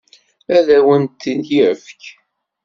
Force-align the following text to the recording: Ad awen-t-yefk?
Ad 0.57 0.67
awen-t-yefk? 0.77 2.01